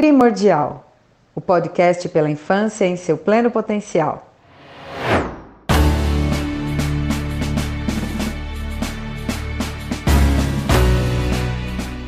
[0.00, 0.90] Primordial,
[1.34, 4.32] o podcast pela infância em seu pleno potencial.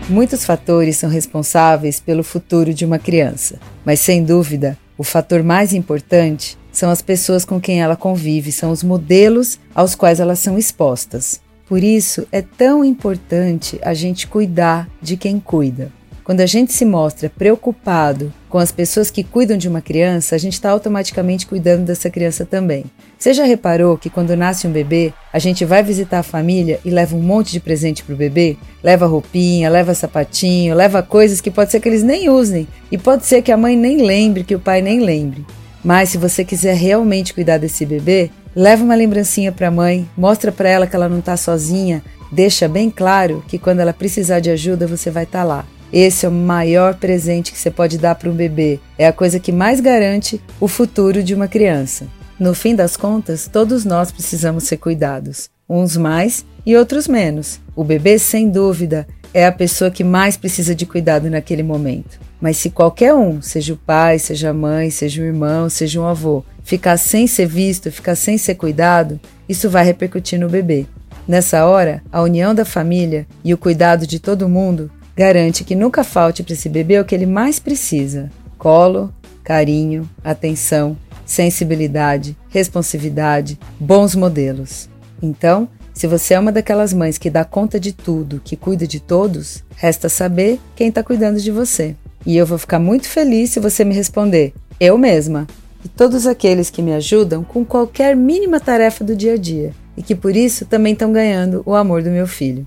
[0.08, 5.74] Muitos fatores são responsáveis pelo futuro de uma criança, mas sem dúvida, o fator mais
[5.74, 10.56] importante são as pessoas com quem ela convive, são os modelos aos quais elas são
[10.56, 11.42] expostas.
[11.68, 15.92] Por isso é tão importante a gente cuidar de quem cuida.
[16.24, 20.38] Quando a gente se mostra preocupado com as pessoas que cuidam de uma criança, a
[20.38, 22.84] gente está automaticamente cuidando dessa criança também.
[23.18, 26.90] Você já reparou que quando nasce um bebê, a gente vai visitar a família e
[26.90, 28.56] leva um monte de presente para o bebê?
[28.84, 33.26] Leva roupinha, leva sapatinho, leva coisas que pode ser que eles nem usem e pode
[33.26, 35.44] ser que a mãe nem lembre, que o pai nem lembre.
[35.82, 40.52] Mas se você quiser realmente cuidar desse bebê, leva uma lembrancinha para a mãe, mostra
[40.52, 44.50] para ela que ela não está sozinha, deixa bem claro que quando ela precisar de
[44.50, 45.66] ajuda você vai estar tá lá.
[45.92, 48.80] Esse é o maior presente que você pode dar para um bebê.
[48.96, 52.06] É a coisa que mais garante o futuro de uma criança.
[52.40, 57.60] No fim das contas, todos nós precisamos ser cuidados, uns mais e outros menos.
[57.76, 62.18] O bebê, sem dúvida, é a pessoa que mais precisa de cuidado naquele momento.
[62.40, 66.06] Mas se qualquer um, seja o pai, seja a mãe, seja o irmão, seja um
[66.06, 70.86] avô, ficar sem ser visto, ficar sem ser cuidado, isso vai repercutir no bebê.
[71.28, 76.02] Nessa hora, a união da família e o cuidado de todo mundo garante que nunca
[76.04, 84.14] falte para esse bebê o que ele mais precisa: colo, carinho, atenção, sensibilidade, responsividade, bons
[84.14, 84.88] modelos.
[85.22, 88.98] Então, se você é uma daquelas mães que dá conta de tudo, que cuida de
[88.98, 91.94] todos, resta saber quem está cuidando de você.
[92.24, 95.46] E eu vou ficar muito feliz se você me responder: eu mesma.
[95.84, 100.02] E todos aqueles que me ajudam com qualquer mínima tarefa do dia a dia e
[100.02, 102.66] que por isso também estão ganhando o amor do meu filho.